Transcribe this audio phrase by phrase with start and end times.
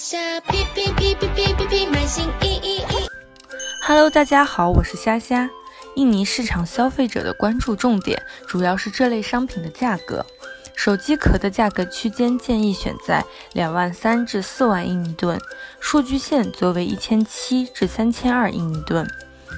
[0.00, 3.06] 下哔哔哔哔哔哔哔，满心意意意。
[3.86, 5.46] Hello，大家好，我是虾虾。
[5.94, 10.24] 印尼市场消费者的关注重点主要是这类商品的价格。
[10.74, 15.38] 手机壳的价格区间建议选在两万三至四万印尼盾，
[15.80, 19.06] 数据线则为一千七至三千二印尼盾。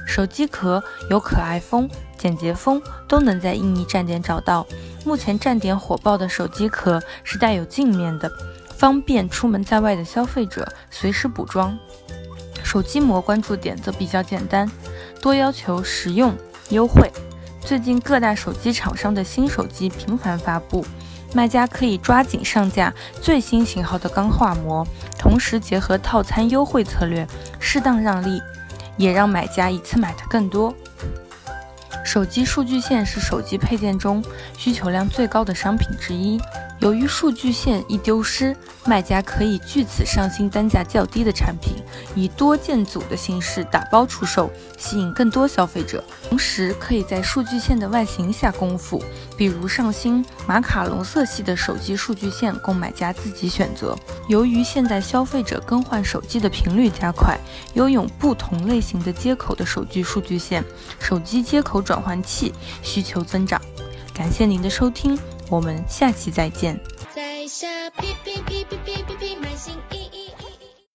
[0.09, 1.89] 手机壳有可爱风、
[2.19, 4.67] 简洁风，都能在印尼站点找到。
[5.05, 8.31] 目前站点火爆的手机壳是带有镜面的，
[8.83, 11.79] 方便出门在外的消费者随时补妆。
[12.65, 14.69] 手机膜关注点则比较简单，
[15.21, 16.35] 多要求实用、
[16.71, 17.09] 优惠。
[17.61, 20.85] 最近各大手机厂商的新手机频繁发布，
[21.33, 24.85] 卖家可以抓紧上架最新型号的钢化膜，
[25.17, 27.25] 同时结合套餐优惠策略，
[27.61, 28.43] 适当让利，
[28.97, 30.75] 也让买家一次买的更多。
[32.05, 34.25] 手机数据线是手机配件中
[34.59, 36.41] 需求量最高的商品之一。
[36.83, 41.77] 由于数据线易丢失，卖家可以据此上新单价较低的产品，
[42.17, 46.03] 以多件组的形式打包出售，吸引更多消费者。
[46.29, 49.01] 同时，可以在数据线的外形下功夫，
[49.37, 53.97] 比如上新马卡龙色系的手机数据线供买家自己选择。
[54.29, 57.39] 由于现在消费者更换手机的频率加快，
[57.75, 60.65] 拥有不同类型的接口的手机数据线、
[60.99, 62.53] 手机接口转换器
[62.83, 63.63] 需求增长。
[64.13, 65.19] 感谢您的收听，
[65.53, 66.81] 我们下期再见。
[67.15, 67.69] 在下，